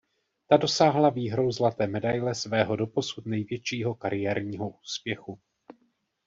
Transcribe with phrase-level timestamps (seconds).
[0.47, 5.39] Ta dosáhla výhrou zlaté medaile svého doposud největšího kariérního úspěchu.